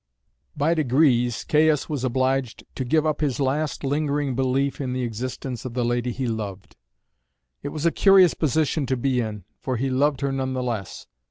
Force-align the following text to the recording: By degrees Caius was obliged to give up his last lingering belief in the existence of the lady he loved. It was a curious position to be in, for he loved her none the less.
By 0.57 0.73
degrees 0.73 1.43
Caius 1.43 1.87
was 1.87 2.03
obliged 2.03 2.63
to 2.73 2.83
give 2.83 3.05
up 3.05 3.21
his 3.21 3.39
last 3.39 3.83
lingering 3.83 4.35
belief 4.35 4.81
in 4.81 4.93
the 4.93 5.03
existence 5.03 5.63
of 5.63 5.75
the 5.75 5.85
lady 5.85 6.11
he 6.11 6.25
loved. 6.25 6.75
It 7.61 7.69
was 7.69 7.85
a 7.85 7.91
curious 7.91 8.33
position 8.33 8.87
to 8.87 8.97
be 8.97 9.19
in, 9.19 9.43
for 9.59 9.77
he 9.77 9.91
loved 9.91 10.21
her 10.21 10.31
none 10.31 10.53
the 10.53 10.63
less. 10.63 11.05